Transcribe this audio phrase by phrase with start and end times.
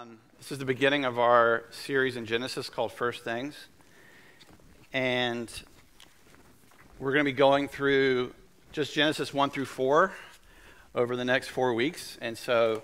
[0.00, 3.54] Um, this is the beginning of our series in Genesis called First Things.
[4.94, 5.52] And
[6.98, 8.32] we're going to be going through
[8.72, 10.12] just Genesis 1 through 4
[10.94, 12.16] over the next four weeks.
[12.22, 12.82] And so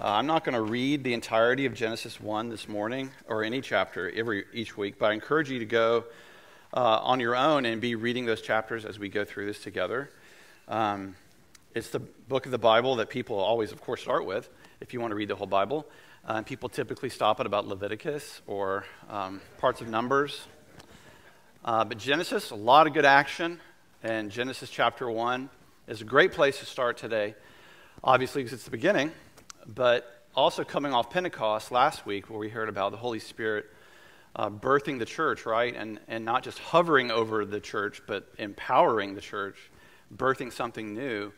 [0.00, 3.60] uh, I'm not going to read the entirety of Genesis 1 this morning or any
[3.60, 6.02] chapter every, each week, but I encourage you to go
[6.74, 10.10] uh, on your own and be reading those chapters as we go through this together.
[10.66, 11.14] Um,
[11.76, 14.48] it's the book of the Bible that people always, of course, start with
[14.80, 15.86] if you want to read the whole Bible.
[16.26, 20.48] Uh, people typically stop at about Leviticus or um, parts of Numbers.
[21.64, 23.60] Uh, but Genesis, a lot of good action.
[24.02, 25.48] And Genesis chapter 1
[25.86, 27.36] is a great place to start today,
[28.02, 29.12] obviously, because it's the beginning,
[29.68, 33.66] but also coming off Pentecost last week, where we heard about the Holy Spirit
[34.34, 35.76] uh, birthing the church, right?
[35.76, 39.70] And, and not just hovering over the church, but empowering the church,
[40.12, 41.32] birthing something new.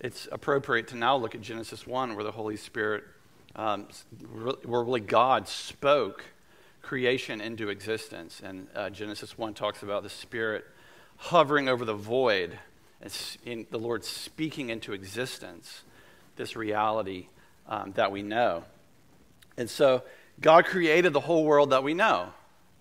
[0.00, 3.04] It's appropriate to now look at Genesis 1, where the Holy Spirit
[3.56, 3.86] um,
[4.64, 6.24] where really God spoke
[6.82, 8.40] creation into existence.
[8.44, 10.64] And uh, Genesis 1 talks about the Spirit
[11.16, 12.58] hovering over the void,
[13.00, 15.82] and the Lord speaking into existence
[16.36, 17.28] this reality
[17.68, 18.64] um, that we know.
[19.56, 20.02] And so
[20.40, 22.30] God created the whole world that we know,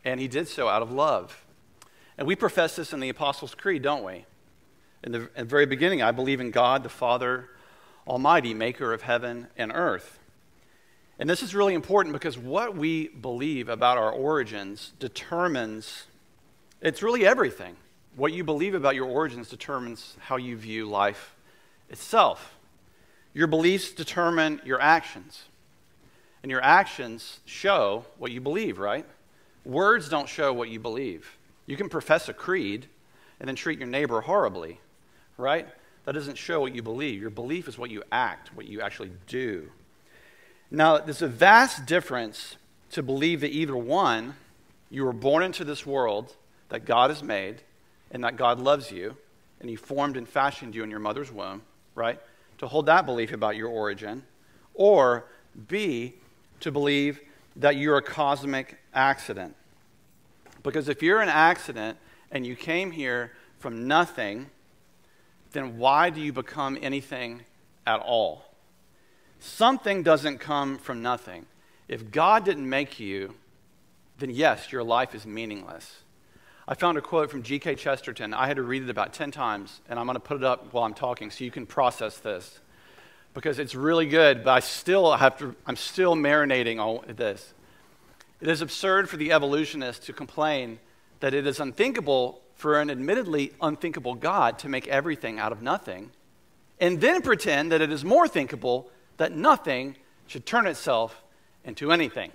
[0.03, 1.45] and He did so out of love.
[2.17, 4.25] And we profess this in the Apostles' Creed, don't we?
[5.03, 7.49] In the, in the very beginning, I believe in God, the Father
[8.07, 10.19] Almighty, maker of heaven and earth.
[11.19, 16.05] And this is really important because what we believe about our origins determines,
[16.81, 17.75] it's really everything.
[18.15, 21.35] What you believe about your origins determines how you view life
[21.89, 22.55] itself.
[23.33, 25.43] Your beliefs determine your actions.
[26.43, 29.05] And your actions show what you believe, right?
[29.63, 31.37] Words don't show what you believe.
[31.67, 32.87] You can profess a creed
[33.39, 34.79] and then treat your neighbor horribly,
[35.37, 35.67] right?
[36.05, 37.21] That doesn't show what you believe.
[37.21, 39.69] Your belief is what you act, what you actually do.
[40.73, 42.55] Now, there's a vast difference
[42.91, 44.35] to believe that either one,
[44.89, 46.35] you were born into this world
[46.69, 47.61] that God has made
[48.09, 49.17] and that God loves you
[49.59, 51.61] and He formed and fashioned you in your mother's womb,
[51.93, 52.19] right?
[52.59, 54.23] To hold that belief about your origin.
[54.73, 55.25] Or
[55.67, 56.13] B,
[56.61, 57.19] to believe
[57.57, 59.55] that you're a cosmic accident.
[60.63, 61.97] Because if you're an accident
[62.31, 64.49] and you came here from nothing,
[65.51, 67.41] then why do you become anything
[67.85, 68.45] at all?
[69.43, 71.47] Something doesn't come from nothing.
[71.87, 73.33] If God didn't make you,
[74.19, 76.03] then yes, your life is meaningless.
[76.67, 77.73] I found a quote from G.K.
[77.73, 78.35] Chesterton.
[78.35, 80.71] I had to read it about 10 times, and I'm going to put it up
[80.73, 82.59] while I'm talking so you can process this
[83.33, 87.55] because it's really good, but I still have to, I'm still marinating on this.
[88.41, 90.77] It is absurd for the evolutionist to complain
[91.19, 96.11] that it is unthinkable for an admittedly unthinkable God to make everything out of nothing,
[96.79, 99.95] and then pretend that it is more thinkable that nothing
[100.27, 101.23] should turn itself
[101.63, 102.31] into anything.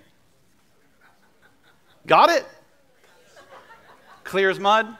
[2.05, 2.45] Got it?
[4.23, 4.95] Clear as mud?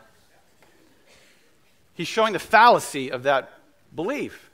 [1.94, 3.60] He's showing the fallacy of that
[3.96, 4.50] belief.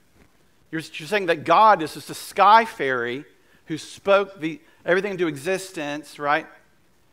[0.70, 3.24] You're, you're saying that God is just a sky fairy
[3.66, 6.46] who spoke the, everything into existence, right?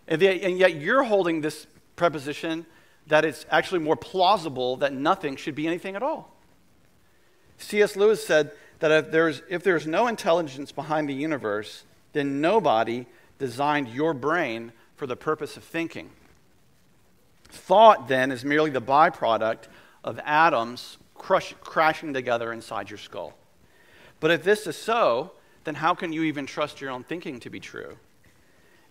[0.07, 2.65] And, the, and yet you're holding this preposition
[3.07, 6.35] that it's actually more plausible that nothing should be anything at all.
[7.57, 7.95] C.S.
[7.95, 13.05] Lewis said that if there's, if there's no intelligence behind the universe, then nobody
[13.39, 16.09] designed your brain for the purpose of thinking.
[17.49, 19.65] Thought, then, is merely the byproduct
[20.03, 23.33] of atoms crush, crashing together inside your skull.
[24.19, 25.31] But if this is so,
[25.63, 27.97] then how can you even trust your own thinking to be true?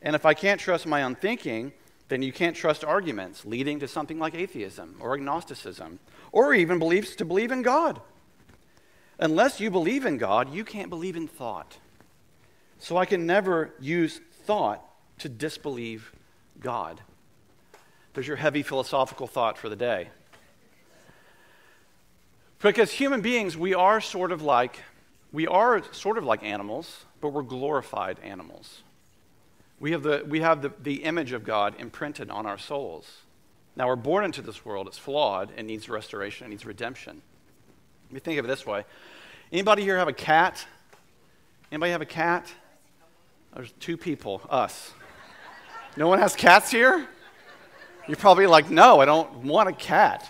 [0.03, 1.73] And if I can't trust my own thinking,
[2.09, 5.99] then you can't trust arguments leading to something like atheism or agnosticism
[6.31, 8.01] or even beliefs to believe in God.
[9.21, 11.77] Unless you believe in God, you can't believe in thought.
[12.79, 14.83] So I can never use thought
[15.19, 16.13] to disbelieve
[16.59, 17.03] God.
[18.15, 20.09] There's your heavy philosophical thought for the day.
[22.63, 24.81] Because human beings, we are sort of like
[25.33, 28.83] we are sort of like animals, but we're glorified animals.
[29.79, 33.07] We have the, we have the, the image of God imprinted on our souls.
[33.77, 34.89] Now, we're born into this world.
[34.89, 37.23] It's flawed it needs restoration, it needs redemption.
[38.11, 38.85] Let me think of it this way.
[39.53, 40.67] Anybody here have a cat?
[41.71, 42.53] Anybody have a cat?
[43.55, 44.93] There's two people, us.
[45.97, 47.07] No one has cats here?
[48.09, 50.29] You're probably like, no, I don't want a cat.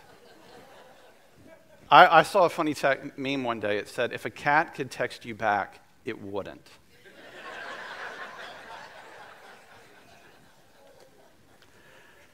[1.91, 3.79] I, I saw a funny te- meme one day.
[3.79, 6.69] It said, if a cat could text you back, it wouldn't.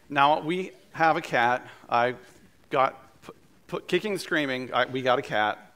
[0.09, 1.65] now, we have a cat.
[1.89, 2.17] I
[2.69, 3.06] got
[3.67, 5.75] put, kicking and screaming, I, we got a cat.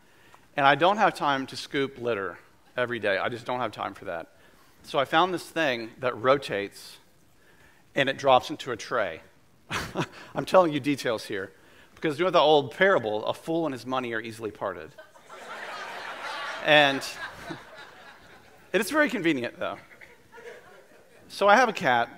[0.56, 2.38] And I don't have time to scoop litter
[2.76, 3.19] every day.
[3.19, 4.28] I just don't have time for that.
[4.82, 6.98] So I found this thing that rotates
[7.94, 9.20] and it drops into a tray.
[10.34, 11.52] I'm telling you details here
[11.94, 14.90] because you know the old parable a fool and his money are easily parted.
[16.64, 17.04] and
[18.72, 19.76] it's very convenient though.
[21.28, 22.08] So I have a cat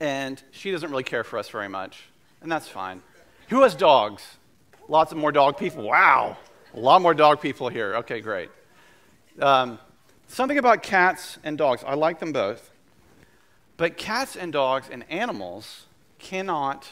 [0.00, 2.02] and she doesn't really care for us very much,
[2.42, 3.02] and that's fine.
[3.48, 4.22] Who has dogs?
[4.88, 5.82] Lots of more dog people.
[5.82, 6.36] Wow,
[6.74, 7.96] a lot more dog people here.
[7.96, 8.50] Okay, great.
[9.40, 9.78] Um,
[10.28, 11.82] something about cats and dogs.
[11.84, 12.70] I like them both.
[13.76, 15.86] But cats and dogs and animals
[16.18, 16.88] cannot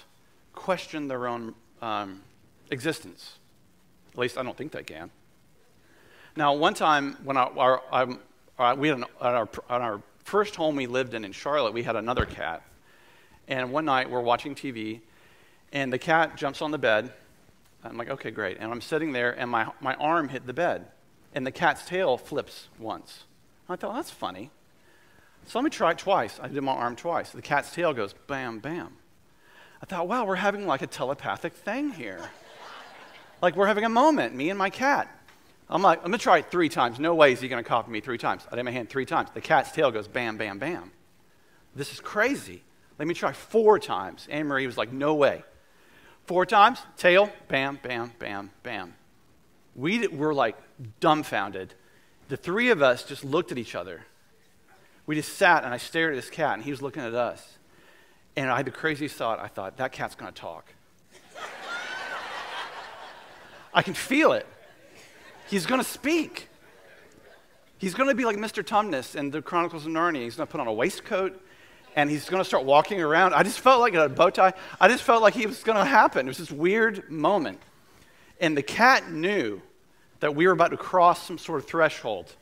[0.55, 2.23] question their own um,
[2.71, 3.39] existence.
[4.13, 5.11] At least I don't think they can.
[6.37, 7.83] Now, one time when I, our,
[8.59, 11.97] our, we had an, our, our first home we lived in in Charlotte, we had
[11.97, 12.63] another cat.
[13.47, 15.01] And one night we're watching TV,
[15.73, 17.13] and the cat jumps on the bed.
[17.85, 18.57] I'm like, okay, great.
[18.59, 20.87] And I'm sitting there, and my, my arm hit the bed,
[21.35, 23.25] and the cat's tail flips once.
[23.69, 24.51] I thought, that's funny.
[25.47, 26.41] So let me try it twice.
[26.43, 27.31] I did my arm twice.
[27.31, 28.97] The cat's tail goes bam, bam.
[29.83, 32.21] I thought, wow, we're having like a telepathic thing here.
[33.43, 35.09] like we're having a moment, me and my cat.
[35.69, 36.99] I'm like, I'm gonna try it three times.
[36.99, 38.47] No way is he gonna copy me three times.
[38.51, 39.31] I did my hand three times.
[39.35, 40.91] The cat's tail goes bam, bam, bam.
[41.75, 42.63] This is crazy.
[42.99, 44.27] Let me try four times.
[44.31, 45.43] Anne Marie was like, no way.
[46.27, 48.95] Four times, tail, bam, bam, bam, bam.
[49.75, 50.57] We were like
[51.01, 51.75] dumbfounded.
[52.29, 54.05] The three of us just looked at each other.
[55.07, 57.59] We just sat and I stared at this cat and he was looking at us.
[58.37, 59.39] And I had the craziest thought.
[59.39, 60.73] I thought, that cat's going to talk.
[63.73, 64.47] I can feel it.
[65.49, 66.49] He's going to speak.
[67.77, 68.65] He's going to be like Mr.
[68.65, 70.23] Tumnus in the Chronicles of Narnia.
[70.23, 71.41] He's going to put on a waistcoat
[71.97, 73.35] and he's going to start walking around.
[73.35, 74.53] I just felt like a bow tie.
[74.81, 76.27] I just felt like he was going to happen.
[76.27, 77.61] It was this weird moment.
[78.41, 79.63] And the cat knew
[80.21, 82.35] that we were about to cross some sort of threshold.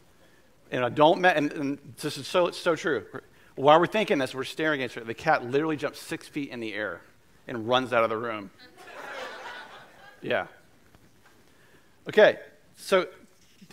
[0.71, 3.05] And I don't, and, and this is so, so true.
[3.57, 5.07] While we're thinking this, we're staring at each other.
[5.07, 7.03] The cat literally jumps six feet in the air
[7.47, 8.51] and runs out of the room.
[10.23, 10.47] yeah.
[12.09, 12.39] Okay,
[12.77, 13.07] so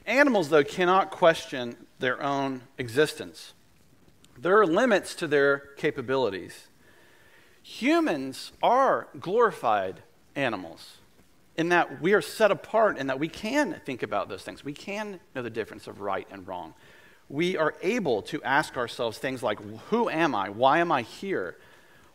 [0.05, 3.53] animals, though, cannot question their own existence.
[4.41, 6.67] There are limits to their capabilities.
[7.61, 10.01] Humans are glorified
[10.35, 10.97] animals
[11.57, 14.63] in that we are set apart and that we can think about those things.
[14.63, 16.73] We can know the difference of right and wrong.
[17.27, 19.59] We are able to ask ourselves things like
[19.89, 20.49] Who am I?
[20.49, 21.57] Why am I here?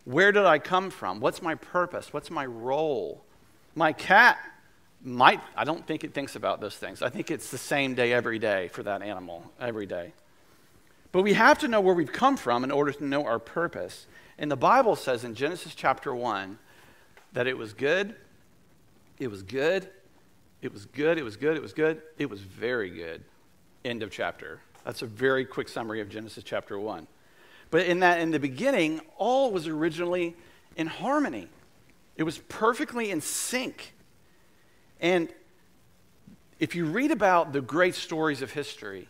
[0.04, 1.20] Where did I come from?
[1.20, 2.12] What's my purpose?
[2.12, 3.22] What's my role?
[3.74, 4.38] My cat
[5.02, 7.02] might, I don't think it thinks about those things.
[7.02, 10.14] I think it's the same day every day for that animal, every day.
[11.14, 14.08] But we have to know where we've come from in order to know our purpose.
[14.36, 16.58] And the Bible says in Genesis chapter 1
[17.34, 18.16] that it was good,
[19.20, 19.88] it was good,
[20.60, 23.22] it was good, it was good, it was good, it was very good.
[23.84, 24.58] End of chapter.
[24.84, 27.06] That's a very quick summary of Genesis chapter 1.
[27.70, 30.34] But in that, in the beginning, all was originally
[30.74, 31.48] in harmony.
[32.16, 33.94] It was perfectly in sync.
[35.00, 35.28] And
[36.58, 39.06] if you read about the great stories of history,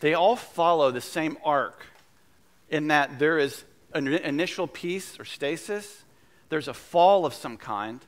[0.00, 1.84] they all follow the same arc
[2.68, 3.64] in that there is
[3.94, 6.04] an initial peace or stasis,
[6.48, 8.00] there's a fall of some kind,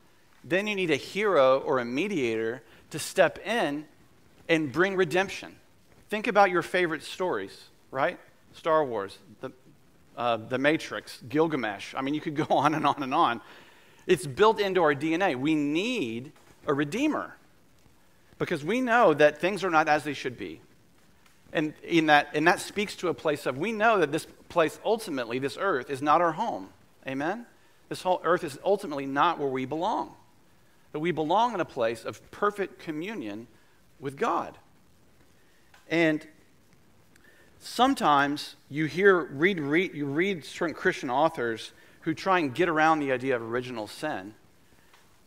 [0.43, 2.61] then you need a hero or a mediator
[2.91, 3.85] to step in
[4.49, 5.55] and bring redemption.
[6.09, 8.19] Think about your favorite stories, right?
[8.53, 9.51] Star Wars, the,
[10.17, 11.93] uh, the Matrix, Gilgamesh.
[11.95, 13.41] I mean, you could go on and on and on.
[14.07, 15.35] It's built into our DNA.
[15.35, 16.31] We need
[16.65, 17.35] a redeemer
[18.39, 20.61] because we know that things are not as they should be.
[21.53, 24.79] And, in that, and that speaks to a place of we know that this place,
[24.85, 26.69] ultimately, this earth, is not our home.
[27.07, 27.45] Amen?
[27.89, 30.15] This whole earth is ultimately not where we belong.
[30.91, 33.47] But we belong in a place of perfect communion
[33.99, 34.57] with God.
[35.89, 36.25] And
[37.59, 42.99] sometimes you hear, read, read, you read certain Christian authors who try and get around
[42.99, 44.33] the idea of original sin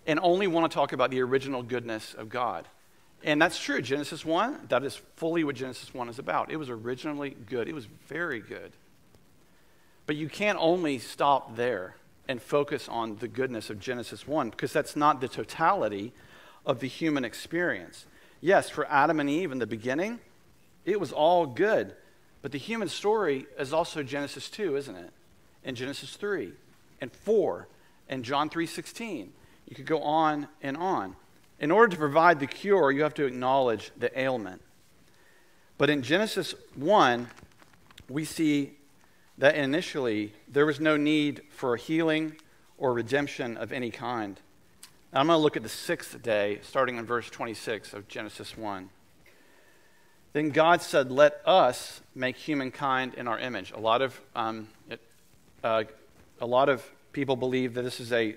[0.06, 2.66] and only want to talk about the original goodness of God.
[3.24, 3.80] And that's true.
[3.80, 6.52] Genesis 1, that is fully what Genesis 1 is about.
[6.52, 8.72] It was originally good, it was very good.
[10.06, 11.96] But you can't only stop there
[12.28, 16.12] and focus on the goodness of Genesis 1 because that's not the totality
[16.66, 18.04] of the human experience.
[18.42, 20.20] Yes, for Adam and Eve in the beginning,
[20.84, 21.94] it was all good.
[22.42, 25.10] But the human story is also Genesis 2, isn't it?
[25.64, 26.52] And Genesis 3
[27.00, 27.68] and 4
[28.06, 29.32] and John 3:16.
[29.66, 31.16] You could go on and on.
[31.60, 34.60] In order to provide the cure, you have to acknowledge the ailment.
[35.78, 37.28] But in Genesis 1,
[38.08, 38.76] we see
[39.38, 42.36] that initially there was no need for a healing
[42.78, 44.40] or redemption of any kind.
[45.12, 48.56] Now, I'm going to look at the sixth day, starting in verse 26 of Genesis
[48.56, 48.90] 1.
[50.32, 53.70] Then God said, Let us make humankind in our image.
[53.70, 55.00] A lot of, um, it,
[55.62, 55.84] uh,
[56.40, 58.36] a lot of people believe that this is a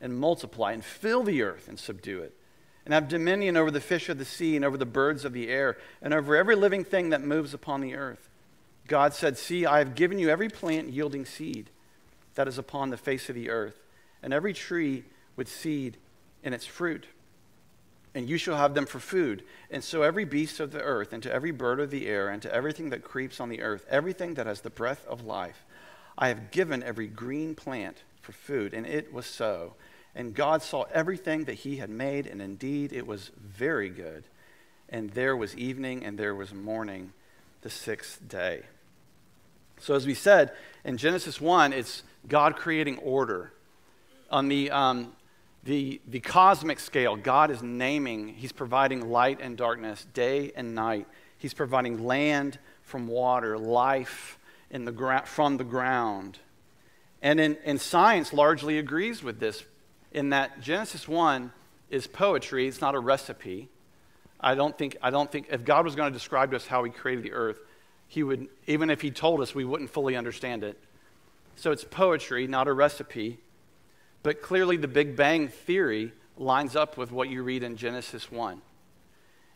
[0.00, 2.34] and multiply and fill the earth and subdue it,
[2.84, 5.48] and have dominion over the fish of the sea and over the birds of the
[5.48, 8.28] air and over every living thing that moves upon the earth.
[8.86, 11.70] God said, See, I have given you every plant yielding seed
[12.34, 13.82] that is upon the face of the earth,
[14.22, 15.04] and every tree
[15.36, 15.96] with seed
[16.42, 17.06] in its fruit.
[18.14, 19.44] And you shall have them for food.
[19.70, 22.40] And so every beast of the earth, and to every bird of the air, and
[22.42, 25.64] to everything that creeps on the earth, everything that has the breath of life,
[26.16, 28.72] I have given every green plant for food.
[28.72, 29.74] And it was so.
[30.14, 34.24] And God saw everything that he had made, and indeed it was very good.
[34.88, 37.12] And there was evening and there was morning,
[37.62, 38.62] the sixth day.
[39.80, 40.52] So, as we said,
[40.84, 43.52] in Genesis 1, it's God creating order.
[44.30, 45.12] On the, um,
[45.64, 51.06] the, the cosmic scale, God is naming, He's providing light and darkness, day and night.
[51.38, 54.38] He's providing land from water, life
[54.70, 56.38] in the gra- from the ground.
[57.22, 59.64] And in, in science largely agrees with this
[60.12, 61.52] in that Genesis 1
[61.90, 63.68] is poetry, it's not a recipe.
[64.40, 66.84] I don't think, I don't think if God was going to describe to us how
[66.84, 67.58] He created the earth,
[68.06, 70.78] He would, even if He told us, we wouldn't fully understand it.
[71.56, 73.38] So it's poetry, not a recipe.
[74.22, 78.60] But clearly, the Big Bang Theory lines up with what you read in Genesis 1.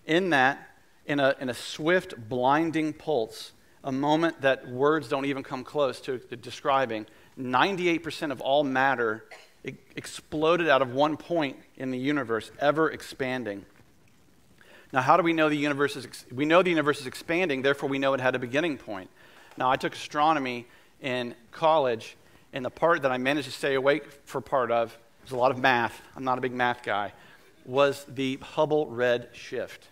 [0.06, 0.58] In that,
[1.06, 3.52] in a, in a swift, blinding pulse,
[3.84, 7.06] a moment that words don't even come close to, to describing,
[7.38, 9.24] 98% of all matter
[9.64, 13.64] exploded out of one point in the universe, ever expanding.
[14.92, 16.06] Now, how do we know the universe is?
[16.32, 19.08] We know the universe is expanding, therefore we know it had a beginning point.
[19.56, 20.66] Now, I took astronomy
[21.00, 22.16] in college,
[22.52, 25.50] and the part that I managed to stay awake for part of was a lot
[25.50, 26.00] of math.
[26.16, 27.12] I'm not a big math guy.
[27.64, 29.88] Was the Hubble red shift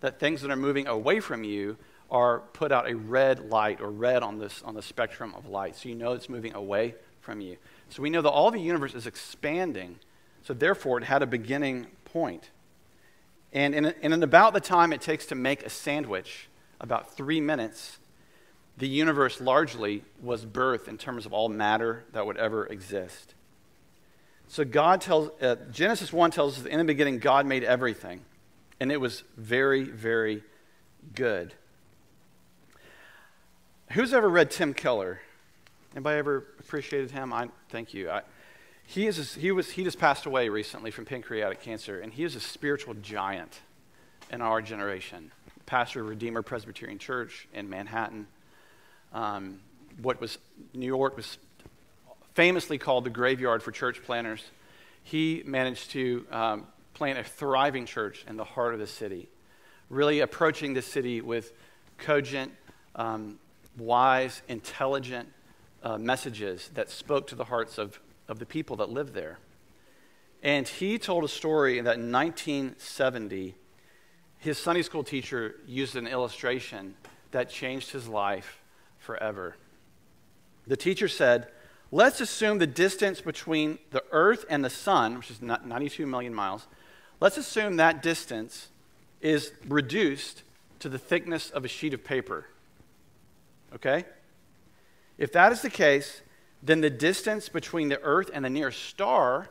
[0.00, 1.78] that things that are moving away from you
[2.10, 5.74] are put out a red light or red on this on the spectrum of light,
[5.74, 7.56] so you know it's moving away from you.
[7.90, 9.98] So we know that all the universe is expanding,
[10.42, 12.50] so therefore it had a beginning point.
[13.52, 16.48] And in, in about the time it takes to make a sandwich,
[16.80, 17.98] about three minutes,
[18.76, 23.34] the universe largely was birthed in terms of all matter that would ever exist.
[24.48, 28.22] So God tells, uh, Genesis 1 tells us in the beginning God made everything,
[28.80, 30.42] and it was very, very
[31.14, 31.54] good.
[33.92, 35.20] Who's ever read Tim Keller?
[35.94, 37.32] Anybody ever appreciated him?
[37.32, 38.10] I thank you.
[38.10, 38.22] I,
[38.86, 42.24] he is a, he was he just passed away recently from pancreatic cancer, and he
[42.24, 43.60] is a spiritual giant
[44.30, 45.30] in our generation.
[45.66, 48.26] Pastor of Redeemer Presbyterian Church in Manhattan.
[49.12, 49.60] Um,
[50.00, 50.38] what was
[50.74, 51.38] New York was
[52.34, 54.42] famously called the graveyard for church planners.
[55.02, 59.28] He managed to um, plant a thriving church in the heart of the city,
[59.88, 61.52] really approaching the city with
[61.98, 62.52] cogent,
[62.96, 63.38] um,
[63.78, 65.28] wise, intelligent
[65.84, 69.38] uh, messages that spoke to the hearts of, of the people that lived there.
[70.42, 73.54] And he told a story that in 1970,
[74.38, 76.94] his Sunday school teacher used an illustration
[77.30, 78.60] that changed his life
[78.98, 79.56] forever.
[80.66, 81.48] The teacher said,
[81.90, 86.66] Let's assume the distance between the earth and the sun, which is 92 million miles,
[87.20, 88.68] let's assume that distance
[89.20, 90.42] is reduced
[90.80, 92.46] to the thickness of a sheet of paper.
[93.74, 94.04] Okay?
[95.18, 96.22] If that is the case,
[96.62, 99.48] then the distance between the Earth and the nearest star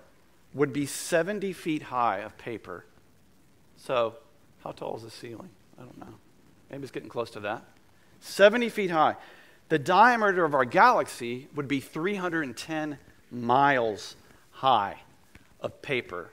[0.53, 2.85] would be 70 feet high of paper.
[3.77, 4.15] So,
[4.63, 5.49] how tall is the ceiling?
[5.79, 6.15] I don't know.
[6.69, 7.63] Maybe it's getting close to that.
[8.21, 9.15] 70 feet high.
[9.69, 12.97] The diameter of our galaxy would be 310
[13.31, 14.15] miles
[14.51, 14.97] high
[15.59, 16.29] of paper.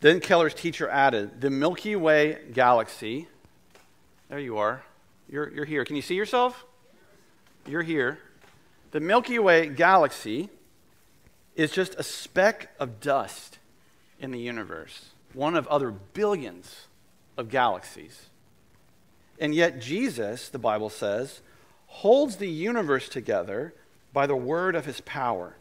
[0.00, 3.28] Then Keller's teacher added, the Milky Way galaxy.
[4.28, 4.82] There you are.
[5.28, 5.84] You're, you're here.
[5.84, 6.64] Can you see yourself?
[7.66, 8.18] You're here.
[8.90, 10.48] The Milky Way galaxy
[11.54, 13.58] is just a speck of dust
[14.18, 16.86] in the universe, one of other billions
[17.36, 18.26] of galaxies.
[19.38, 21.40] And yet, Jesus, the Bible says,
[21.86, 23.74] holds the universe together
[24.12, 25.56] by the word of his power.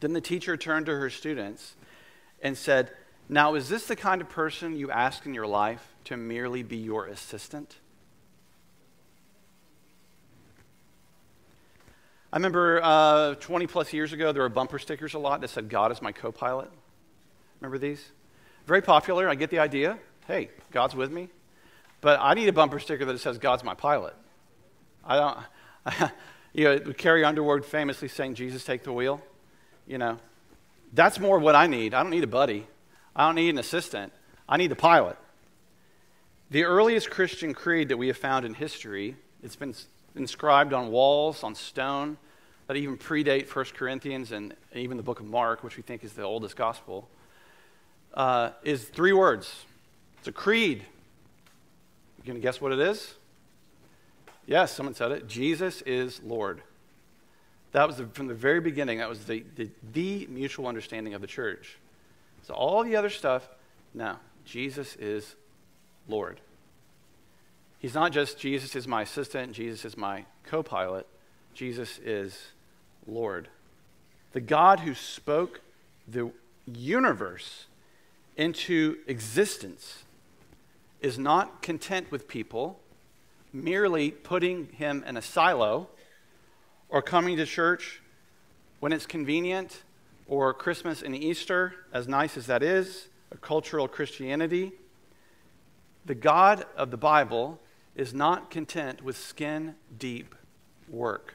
[0.00, 1.76] Then the teacher turned to her students
[2.42, 2.90] and said,
[3.28, 6.76] Now, is this the kind of person you ask in your life to merely be
[6.76, 7.76] your assistant?
[12.34, 15.68] I remember uh, 20 plus years ago, there were bumper stickers a lot that said,
[15.68, 16.68] God is my co pilot.
[17.60, 18.04] Remember these?
[18.66, 19.28] Very popular.
[19.28, 20.00] I get the idea.
[20.26, 21.28] Hey, God's with me.
[22.00, 24.16] But I need a bumper sticker that says, God's my pilot.
[25.04, 25.16] I
[25.86, 26.10] don't,
[26.52, 29.22] you know, Carrie Underwood famously saying, Jesus, take the wheel.
[29.86, 30.18] You know,
[30.92, 31.94] that's more what I need.
[31.94, 32.66] I don't need a buddy,
[33.14, 34.12] I don't need an assistant.
[34.48, 35.16] I need the pilot.
[36.50, 39.72] The earliest Christian creed that we have found in history, it's been
[40.16, 42.16] inscribed on walls, on stone,
[42.66, 46.12] that even predate 1 Corinthians and even the book of Mark, which we think is
[46.14, 47.08] the oldest gospel,
[48.14, 49.64] uh, is three words.
[50.18, 50.84] It's a creed.
[52.24, 53.14] You can guess what it is?
[54.46, 55.28] Yes, someone said it.
[55.28, 56.62] Jesus is Lord.
[57.72, 61.20] That was the, from the very beginning, that was the, the, the mutual understanding of
[61.20, 61.76] the church.
[62.42, 63.48] So all the other stuff,
[63.92, 65.34] no, Jesus is
[66.08, 66.40] Lord.
[67.84, 71.06] He's not just Jesus is my assistant, Jesus is my co pilot,
[71.52, 72.46] Jesus is
[73.06, 73.48] Lord.
[74.32, 75.60] The God who spoke
[76.08, 76.30] the
[76.64, 77.66] universe
[78.38, 80.04] into existence
[81.02, 82.80] is not content with people
[83.52, 85.90] merely putting him in a silo
[86.88, 88.00] or coming to church
[88.80, 89.82] when it's convenient
[90.26, 94.72] or Christmas and Easter, as nice as that is, a cultural Christianity.
[96.06, 97.60] The God of the Bible
[97.96, 100.34] is not content with skin deep
[100.88, 101.34] work.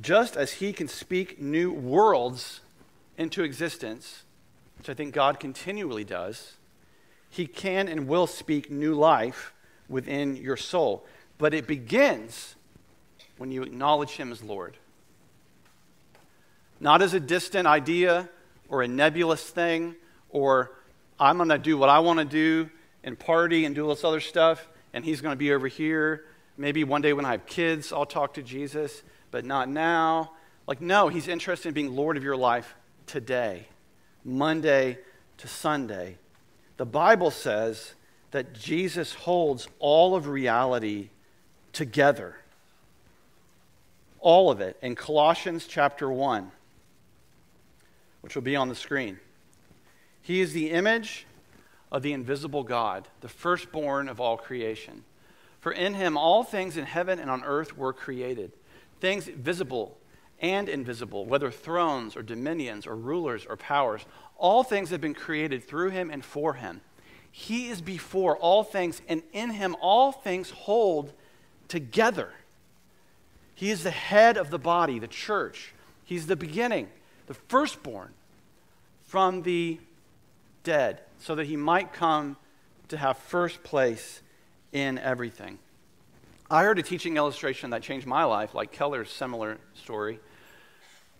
[0.00, 2.60] Just as he can speak new worlds
[3.16, 4.22] into existence,
[4.78, 6.54] which I think God continually does,
[7.30, 9.52] he can and will speak new life
[9.88, 11.04] within your soul.
[11.36, 12.54] But it begins
[13.36, 14.76] when you acknowledge him as Lord.
[16.80, 18.28] Not as a distant idea
[18.68, 19.96] or a nebulous thing
[20.30, 20.72] or
[21.18, 22.70] I'm going to do what I want to do
[23.02, 24.68] and party and do all this other stuff,
[24.98, 26.24] and he's going to be over here.
[26.56, 30.32] Maybe one day when I have kids, I'll talk to Jesus, but not now.
[30.66, 32.74] Like, no, he's interested in being Lord of your life
[33.06, 33.68] today,
[34.24, 34.98] Monday
[35.36, 36.18] to Sunday.
[36.78, 37.94] The Bible says
[38.32, 41.10] that Jesus holds all of reality
[41.72, 42.34] together.
[44.18, 46.50] All of it in Colossians chapter 1,
[48.22, 49.20] which will be on the screen.
[50.22, 51.24] He is the image
[51.90, 55.04] of the invisible God, the firstborn of all creation.
[55.60, 58.52] For in him all things in heaven and on earth were created,
[59.00, 59.98] things visible
[60.40, 64.04] and invisible, whether thrones or dominions or rulers or powers.
[64.36, 66.80] All things have been created through him and for him.
[67.32, 71.12] He is before all things, and in him all things hold
[71.66, 72.30] together.
[73.54, 75.74] He is the head of the body, the church.
[76.04, 76.88] He's the beginning,
[77.26, 78.12] the firstborn
[79.04, 79.78] from the
[80.62, 82.36] dead, so that he might come
[82.88, 84.22] to have first place
[84.72, 85.58] in everything.
[86.50, 90.18] I heard a teaching illustration that changed my life, like Keller's similar story,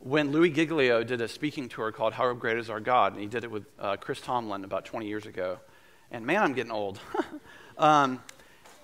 [0.00, 3.26] when Louis Giglio did a speaking tour called How Great Is Our God, and he
[3.26, 5.58] did it with uh, Chris Tomlin about 20 years ago.
[6.10, 6.98] And man, I'm getting old.
[7.78, 8.22] um,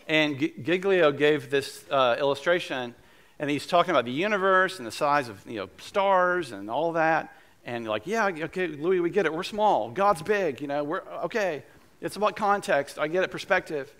[0.06, 2.94] and G- Giglio gave this uh, illustration,
[3.38, 6.92] and he's talking about the universe and the size of you know, stars and all
[6.92, 7.34] that.
[7.64, 9.32] And like, yeah, okay, Louis, we get it.
[9.32, 9.90] We're small.
[9.90, 10.60] God's big.
[10.60, 11.62] You know, we're okay.
[12.00, 12.98] It's about context.
[12.98, 13.92] I get it, perspective.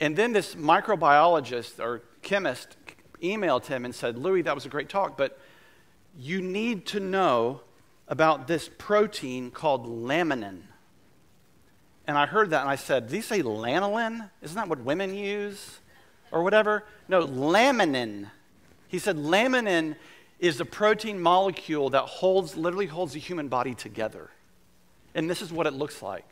[0.00, 2.76] And then this microbiologist or chemist
[3.22, 5.38] emailed him and said, Louis, that was a great talk, but
[6.18, 7.62] you need to know
[8.08, 10.62] about this protein called laminin.
[12.06, 14.30] And I heard that and I said, Did he say lanolin?
[14.42, 15.80] Isn't that what women use?
[16.30, 16.84] Or whatever?
[17.08, 18.30] No, laminin.
[18.88, 19.96] He said laminin
[20.38, 24.30] is the protein molecule that holds, literally holds the human body together.
[25.14, 26.26] And this is what it looks like.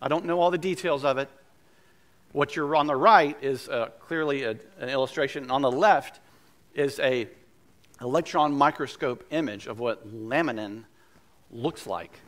[0.00, 1.28] I don't know all the details of it.
[2.32, 5.50] What you're on the right is uh, clearly a, an illustration.
[5.50, 6.20] On the left
[6.74, 7.28] is a
[8.00, 10.84] electron microscope image of what laminin
[11.50, 12.18] looks like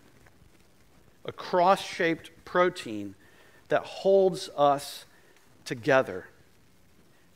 [1.25, 3.15] a cross shaped protein
[3.69, 5.05] that holds us
[5.65, 6.29] together.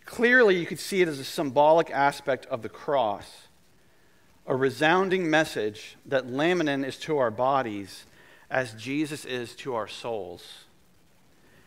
[0.04, 3.47] Clearly, you could see it as a symbolic aspect of the cross,
[4.48, 8.06] a resounding message that laminin is to our bodies
[8.50, 10.64] as Jesus is to our souls.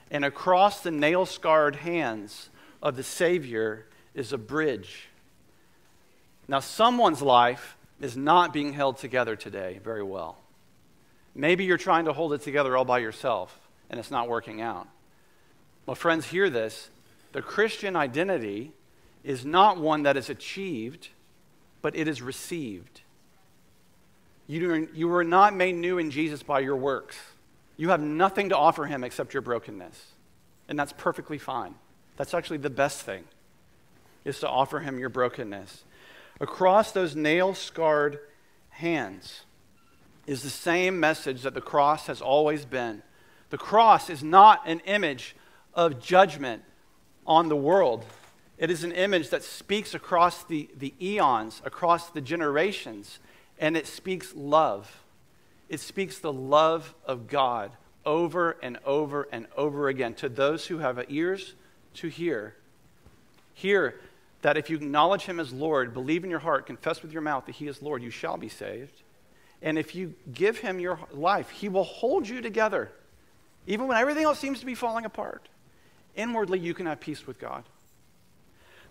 [0.09, 2.49] And across the nail scarred hands
[2.81, 5.09] of the Savior is a bridge.
[6.47, 10.37] Now, someone's life is not being held together today very well.
[11.35, 13.57] Maybe you're trying to hold it together all by yourself
[13.91, 14.87] and it's not working out.
[15.85, 16.89] Well, friends, hear this.
[17.31, 18.71] The Christian identity
[19.23, 21.09] is not one that is achieved,
[21.81, 23.01] but it is received.
[24.47, 27.17] You, you were not made new in Jesus by your works.
[27.77, 30.13] You have nothing to offer him except your brokenness.
[30.67, 31.75] And that's perfectly fine.
[32.17, 33.23] That's actually the best thing,
[34.25, 35.83] is to offer him your brokenness.
[36.39, 38.19] across those nail scarred
[38.69, 39.41] hands
[40.27, 43.01] is the same message that the cross has always been.
[43.49, 45.35] The cross is not an image
[45.73, 46.63] of judgment
[47.25, 48.05] on the world.
[48.61, 53.17] It is an image that speaks across the, the eons, across the generations,
[53.57, 55.01] and it speaks love.
[55.67, 57.71] It speaks the love of God
[58.05, 61.55] over and over and over again to those who have ears
[61.95, 62.55] to hear.
[63.55, 63.99] Hear
[64.43, 67.47] that if you acknowledge Him as Lord, believe in your heart, confess with your mouth
[67.47, 69.01] that He is Lord, you shall be saved.
[69.63, 72.91] And if you give Him your life, He will hold you together,
[73.65, 75.49] even when everything else seems to be falling apart.
[76.15, 77.63] Inwardly, you can have peace with God.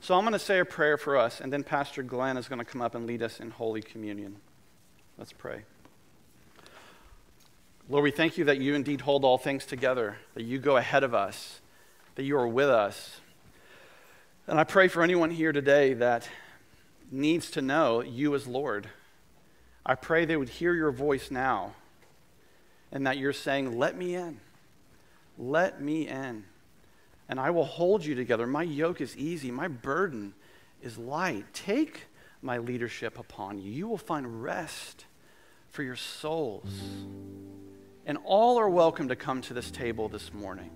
[0.02, 2.58] So I'm going to say a prayer for us, and then Pastor Glenn is going
[2.58, 4.36] to come up and lead us in Holy Communion.
[5.18, 5.64] Let's pray.
[7.86, 11.04] Lord, we thank you that you indeed hold all things together, that you go ahead
[11.04, 11.60] of us,
[12.14, 13.20] that you are with us.
[14.46, 16.26] And I pray for anyone here today that
[17.10, 18.88] needs to know you as Lord.
[19.84, 21.74] I pray they would hear your voice now
[22.90, 24.40] and that you're saying, Let me in.
[25.36, 26.44] Let me in
[27.30, 28.44] and I will hold you together.
[28.44, 30.34] My yoke is easy, my burden
[30.82, 31.44] is light.
[31.54, 32.08] Take
[32.42, 33.70] my leadership upon you.
[33.70, 35.06] You will find rest
[35.70, 36.68] for your souls.
[38.04, 40.72] And all are welcome to come to this table this morning,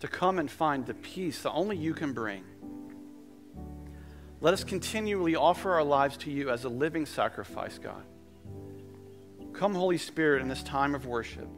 [0.00, 2.44] to come and find the peace that only you can bring.
[4.42, 8.04] Let us continually offer our lives to you as a living sacrifice, God.
[9.54, 11.48] Come, Holy Spirit, in this time of worship.